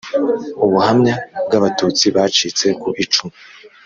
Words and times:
ubuhamya 0.65 1.15
bw'abatutsi 1.45 2.05
bacitse 2.15 2.67
ku 2.81 2.89
icumu 3.03 3.35